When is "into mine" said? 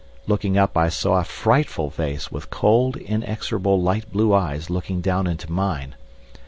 5.27-5.93